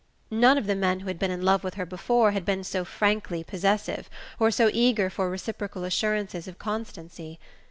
[0.31, 2.83] None of the men who had been in love with her before had been so
[2.83, 7.37] frankly possessive, or so eager for reciprocal assurances of constancy.